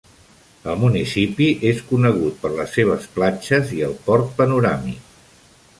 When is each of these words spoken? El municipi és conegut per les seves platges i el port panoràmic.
El 0.71 0.77
municipi 0.83 1.49
és 1.73 1.83
conegut 1.91 2.41
per 2.47 2.51
les 2.57 2.73
seves 2.79 3.07
platges 3.19 3.77
i 3.79 3.83
el 3.91 3.97
port 4.09 4.35
panoràmic. 4.41 5.19